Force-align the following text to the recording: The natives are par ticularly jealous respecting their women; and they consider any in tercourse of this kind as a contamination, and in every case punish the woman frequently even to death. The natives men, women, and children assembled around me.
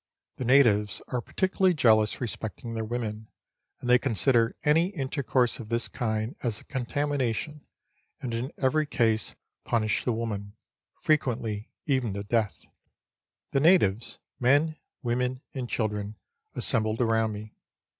The 0.37 0.45
natives 0.45 0.99
are 1.09 1.21
par 1.21 1.35
ticularly 1.35 1.75
jealous 1.75 2.19
respecting 2.19 2.73
their 2.73 2.83
women; 2.83 3.27
and 3.79 3.87
they 3.87 3.99
consider 3.99 4.55
any 4.63 4.87
in 4.87 5.09
tercourse 5.09 5.59
of 5.59 5.69
this 5.69 5.87
kind 5.87 6.35
as 6.41 6.59
a 6.59 6.63
contamination, 6.63 7.61
and 8.19 8.33
in 8.33 8.51
every 8.57 8.87
case 8.87 9.35
punish 9.63 10.03
the 10.03 10.11
woman 10.11 10.53
frequently 10.99 11.69
even 11.85 12.15
to 12.15 12.23
death. 12.23 12.65
The 13.51 13.59
natives 13.59 14.17
men, 14.39 14.75
women, 15.03 15.41
and 15.53 15.69
children 15.69 16.15
assembled 16.55 16.99
around 16.99 17.33
me. 17.33 17.53